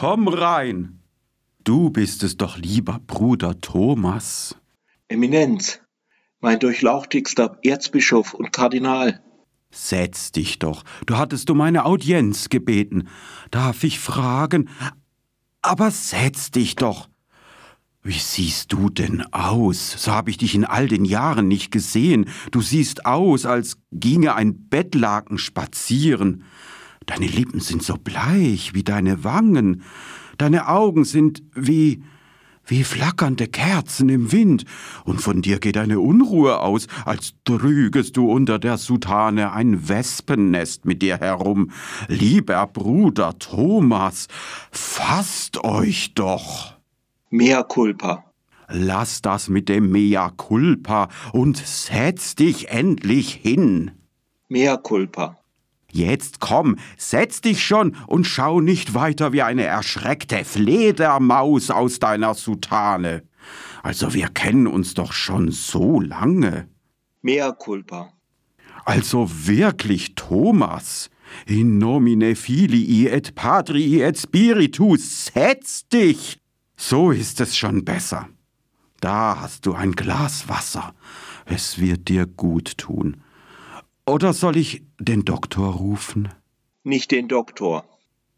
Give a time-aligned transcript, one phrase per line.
[0.00, 0.98] komm rein.
[1.62, 4.56] Du bist es doch, lieber Bruder Thomas.
[5.08, 5.82] Eminenz,
[6.40, 9.22] mein durchlauchtigster Erzbischof und Kardinal.
[9.70, 13.08] Setz dich doch, du hattest um eine Audienz gebeten.
[13.50, 14.70] Darf ich fragen?
[15.60, 17.10] Aber setz dich doch.
[18.02, 20.02] Wie siehst du denn aus?
[20.02, 22.24] So habe ich dich in all den Jahren nicht gesehen.
[22.52, 26.44] Du siehst aus, als ginge ein Bettlaken spazieren.
[27.10, 29.82] Deine Lippen sind so bleich wie deine Wangen.
[30.38, 32.04] Deine Augen sind wie
[32.66, 34.64] wie flackernde Kerzen im Wind,
[35.04, 40.84] und von dir geht eine Unruhe aus, als trügest du unter der Sutane ein Wespennest
[40.84, 41.72] mit dir herum.
[42.06, 44.28] Lieber Bruder Thomas,
[44.70, 46.76] fasst euch doch.
[47.30, 48.24] Mea culpa.
[48.68, 53.90] Lass das mit dem Mea culpa und setz dich endlich hin.
[54.48, 55.39] Mea culpa.
[55.92, 62.34] Jetzt komm, setz dich schon und schau nicht weiter wie eine erschreckte Fledermaus aus deiner
[62.34, 63.22] Sutane.
[63.82, 66.68] Also wir kennen uns doch schon so lange.
[67.22, 68.12] Mea culpa.
[68.84, 71.10] Also wirklich, Thomas.
[71.46, 76.40] In nomine filii et patrii et spiritus, setz dich!
[76.76, 78.28] So ist es schon besser.
[79.00, 80.94] Da hast du ein Glas Wasser.
[81.44, 83.22] Es wird dir gut tun.
[84.10, 86.28] Oder soll ich den Doktor rufen?
[86.82, 87.84] Nicht den Doktor.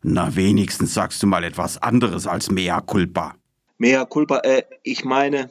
[0.02, 3.36] Na, wenigstens sagst du mal etwas anderes als mea culpa.
[3.78, 5.48] Mea culpa, äh, ich meine.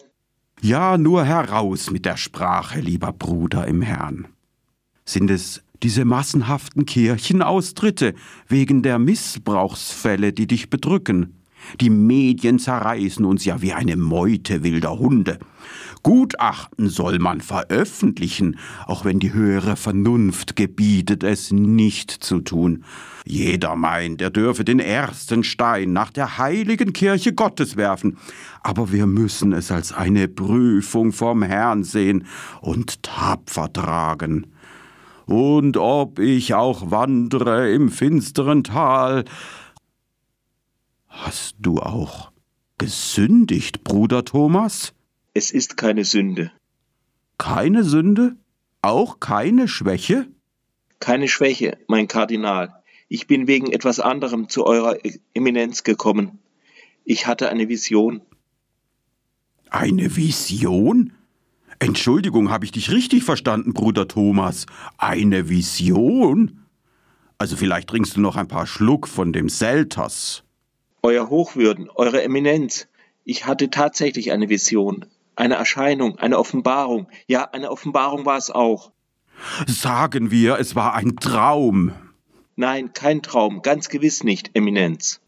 [0.62, 4.28] Ja, nur heraus mit der Sprache, lieber Bruder im Herrn.
[5.06, 8.14] Sind es diese massenhaften Kirchenaustritte
[8.48, 11.42] wegen der Missbrauchsfälle, die dich bedrücken?
[11.80, 15.40] Die Medien zerreißen uns ja wie eine Meute wilder Hunde.
[16.04, 18.58] Gutachten soll man veröffentlichen,
[18.88, 22.84] auch wenn die höhere Vernunft gebietet, es nicht zu tun.
[23.26, 28.18] Jeder meint, er dürfe den ersten Stein nach der heiligen Kirche Gottes werfen,
[28.62, 32.26] aber wir müssen es als eine Prüfung vom Herrn sehen
[32.62, 34.48] und tapfer tragen.
[35.26, 39.24] Und ob ich auch wandere im finsteren Tal,
[41.12, 42.32] Hast du auch
[42.78, 44.94] gesündigt, Bruder Thomas?
[45.34, 46.52] Es ist keine Sünde.
[47.38, 48.36] Keine Sünde?
[48.82, 50.28] Auch keine Schwäche?
[51.00, 52.82] Keine Schwäche, mein Kardinal.
[53.08, 54.98] Ich bin wegen etwas anderem zu eurer
[55.34, 56.40] Eminenz gekommen.
[57.06, 58.22] Ich hatte eine Vision.
[59.70, 61.14] Eine Vision?
[61.80, 64.66] Entschuldigung, habe ich dich richtig verstanden, Bruder Thomas?
[64.98, 66.66] Eine Vision?
[67.38, 70.44] Also vielleicht trinkst du noch ein paar Schluck von dem Selters.
[71.02, 72.88] Euer Hochwürden, Eure Eminenz,
[73.24, 75.06] ich hatte tatsächlich eine Vision,
[75.36, 77.08] eine Erscheinung, eine Offenbarung.
[77.28, 78.92] Ja, eine Offenbarung war es auch.
[79.66, 81.94] Sagen wir, es war ein Traum.
[82.56, 85.22] Nein, kein Traum, ganz gewiss nicht, Eminenz.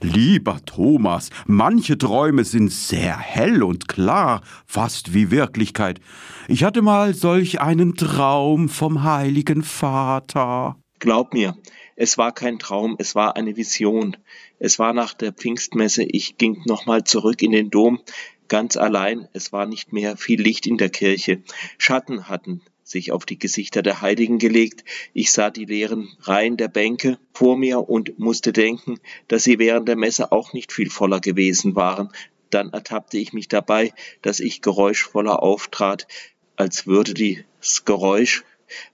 [0.00, 6.00] Lieber Thomas, manche Träume sind sehr hell und klar, fast wie Wirklichkeit.
[6.46, 10.76] Ich hatte mal solch einen Traum vom heiligen Vater.
[11.00, 11.56] Glaub mir,
[11.96, 14.16] es war kein Traum, es war eine Vision.
[14.58, 18.00] Es war nach der Pfingstmesse, ich ging nochmal zurück in den Dom,
[18.48, 21.42] ganz allein, es war nicht mehr viel Licht in der Kirche.
[21.78, 24.84] Schatten hatten sich auf die Gesichter der Heiligen gelegt.
[25.12, 28.98] Ich sah die leeren Reihen der Bänke vor mir und musste denken,
[29.28, 32.10] dass sie während der Messe auch nicht viel voller gewesen waren.
[32.50, 33.92] Dann ertappte ich mich dabei,
[34.22, 36.06] dass ich geräuschvoller auftrat,
[36.54, 38.44] als würde das Geräusch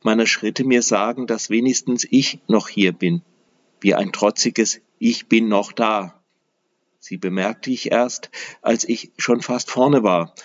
[0.02, 3.22] meiner Schritte mir sagen, dass wenigstens ich noch hier bin,
[3.80, 6.21] wie ein trotziges Ich bin noch da.
[7.04, 8.30] Sie bemerkte ich erst,
[8.62, 10.36] als ich schon fast vorne war.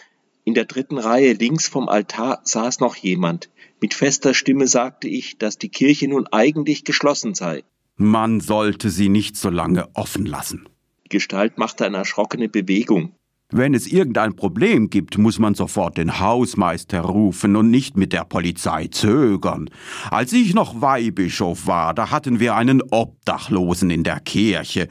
[0.43, 3.51] In der dritten Reihe links vom Altar saß noch jemand.
[3.79, 7.63] Mit fester Stimme sagte ich, dass die Kirche nun eigentlich geschlossen sei.
[7.95, 10.67] Man sollte sie nicht so lange offen lassen.
[11.05, 13.13] Die Gestalt machte eine erschrockene Bewegung.
[13.49, 18.25] Wenn es irgendein Problem gibt, muss man sofort den Hausmeister rufen und nicht mit der
[18.25, 19.69] Polizei zögern.
[20.11, 24.89] Als ich noch Weihbischof war, da hatten wir einen Obdachlosen in der Kirche.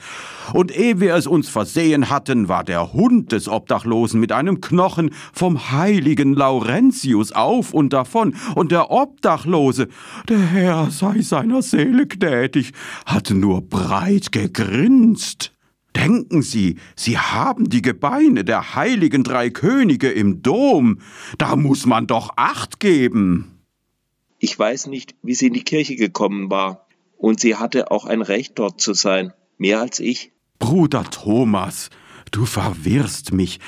[0.54, 5.10] Und ehe wir es uns versehen hatten, war der Hund des Obdachlosen mit einem Knochen
[5.34, 9.88] vom heiligen Laurentius auf und davon, und der Obdachlose,
[10.30, 12.72] der Herr sei seiner Seele gnädig,
[13.04, 15.52] hat nur breit gegrinst.
[15.96, 21.00] Denken Sie, Sie haben die Gebeine der heiligen drei Könige im Dom.
[21.38, 23.56] Da muss man doch Acht geben.
[24.38, 26.86] Ich weiß nicht, wie sie in die Kirche gekommen war.
[27.16, 29.32] Und sie hatte auch ein Recht, dort zu sein.
[29.56, 30.32] Mehr als ich.
[30.58, 31.88] Bruder Thomas,
[32.30, 33.58] du verwirrst mich.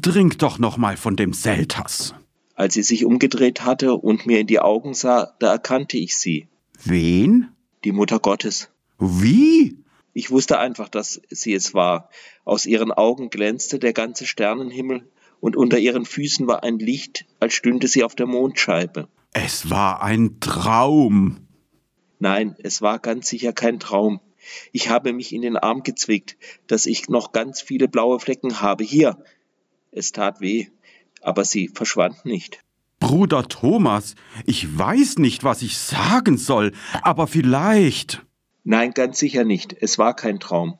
[0.00, 2.14] Trink doch noch mal von dem Selters.
[2.54, 6.46] Als sie sich umgedreht hatte und mir in die Augen sah, da erkannte ich sie.
[6.84, 7.48] Wen?
[7.84, 8.70] Die Mutter Gottes.
[9.00, 9.81] Wie?
[10.12, 12.10] Ich wusste einfach, dass sie es war.
[12.44, 15.08] Aus ihren Augen glänzte der ganze Sternenhimmel
[15.40, 19.08] und unter ihren Füßen war ein Licht, als stünde sie auf der Mondscheibe.
[19.32, 21.48] Es war ein Traum.
[22.18, 24.20] Nein, es war ganz sicher kein Traum.
[24.72, 26.36] Ich habe mich in den Arm gezwickt,
[26.66, 28.84] dass ich noch ganz viele blaue Flecken habe.
[28.84, 29.18] Hier.
[29.90, 30.68] Es tat weh,
[31.20, 32.60] aber sie verschwand nicht.
[33.00, 34.14] Bruder Thomas,
[34.46, 36.72] ich weiß nicht, was ich sagen soll,
[37.02, 38.24] aber vielleicht.
[38.64, 39.74] Nein, ganz sicher nicht.
[39.80, 40.78] Es war kein Traum.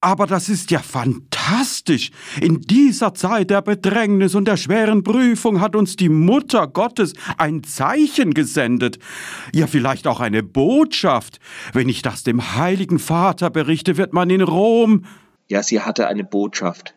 [0.00, 2.10] Aber das ist ja fantastisch.
[2.40, 7.64] In dieser Zeit der Bedrängnis und der schweren Prüfung hat uns die Mutter Gottes ein
[7.64, 8.98] Zeichen gesendet.
[9.54, 11.40] Ja, vielleicht auch eine Botschaft.
[11.72, 15.04] Wenn ich das dem Heiligen Vater berichte, wird man in Rom.
[15.48, 16.94] Ja, sie hatte eine Botschaft.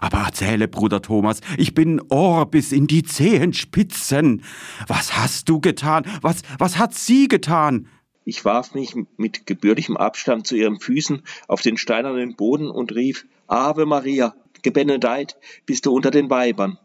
[0.00, 4.42] Aber erzähle, Bruder Thomas, ich bin Ohr bis in die Zehenspitzen.
[4.86, 6.04] Was hast du getan?
[6.22, 7.86] Was, was hat sie getan?
[8.24, 13.26] Ich warf mich mit gebührlichem Abstand zu ihren Füßen auf den steinernen Boden und rief,
[13.46, 15.36] Ave Maria, gebenedeit
[15.66, 16.78] bist du unter den Weibern.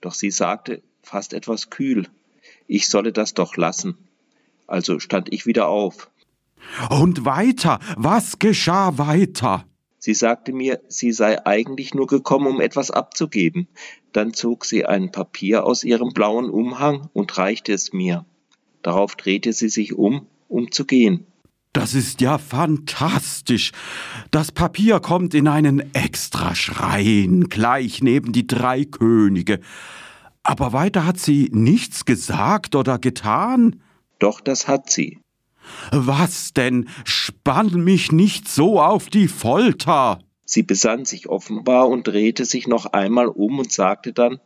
[0.00, 2.08] Doch sie sagte, fast etwas kühl,
[2.66, 3.96] ich solle das doch lassen.
[4.66, 6.10] Also stand ich wieder auf.
[6.90, 9.66] Und weiter, was geschah weiter?
[9.98, 13.68] Sie sagte mir, sie sei eigentlich nur gekommen, um etwas abzugeben.
[14.12, 18.26] Dann zog sie ein Papier aus ihrem blauen Umhang und reichte es mir.
[18.82, 21.26] Darauf drehte sie sich um um zu gehen.
[21.72, 23.72] Das ist ja fantastisch.
[24.30, 29.60] Das Papier kommt in einen Extraschrein, gleich neben die drei Könige.
[30.42, 33.80] Aber weiter hat sie nichts gesagt oder getan?
[34.18, 35.18] Doch, das hat sie.
[35.90, 36.88] Was denn?
[37.04, 40.18] Spann mich nicht so auf die Folter.
[40.44, 44.40] Sie besann sich offenbar und drehte sich noch einmal um und sagte dann,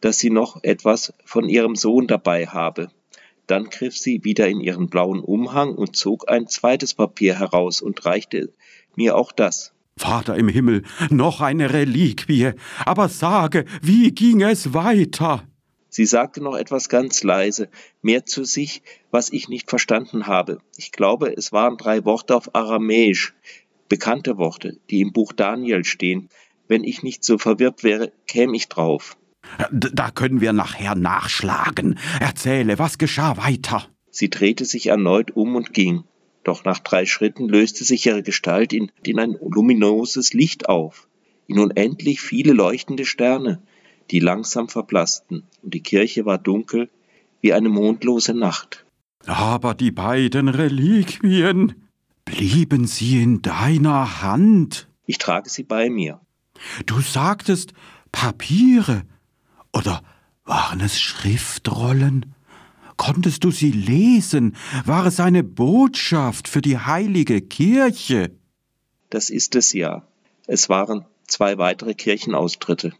[0.00, 2.90] dass sie noch etwas von ihrem Sohn dabei habe.
[3.48, 8.04] Dann griff sie wieder in ihren blauen Umhang und zog ein zweites Papier heraus und
[8.04, 8.52] reichte
[8.94, 9.72] mir auch das.
[9.96, 12.52] Vater im Himmel, noch eine Reliquie,
[12.84, 15.42] aber sage, wie ging es weiter?
[15.88, 17.70] Sie sagte noch etwas ganz leise,
[18.02, 20.60] mehr zu sich, was ich nicht verstanden habe.
[20.76, 23.34] Ich glaube, es waren drei Worte auf Aramäisch,
[23.88, 26.28] bekannte Worte, die im Buch Daniel stehen.
[26.68, 29.16] Wenn ich nicht so verwirrt wäre, käme ich drauf.
[29.70, 31.98] Da können wir nachher nachschlagen.
[32.20, 33.86] Erzähle, was geschah weiter?
[34.10, 36.04] Sie drehte sich erneut um und ging.
[36.44, 41.08] Doch nach drei Schritten löste sich ihre Gestalt in, in ein luminoses Licht auf,
[41.46, 43.60] in unendlich viele leuchtende Sterne,
[44.10, 46.88] die langsam verblassten, und die Kirche war dunkel
[47.40, 48.86] wie eine mondlose Nacht.
[49.26, 51.74] Aber die beiden Reliquien,
[52.24, 54.88] blieben sie in deiner Hand?
[55.06, 56.20] Ich trage sie bei mir.
[56.86, 57.72] Du sagtest
[58.12, 59.02] Papiere,
[59.72, 60.02] oder
[60.44, 62.34] waren es Schriftrollen?
[62.96, 64.56] Konntest du sie lesen?
[64.84, 68.32] War es eine Botschaft für die heilige Kirche?
[69.10, 70.06] Das ist es ja.
[70.46, 72.92] Es waren zwei weitere Kirchenaustritte.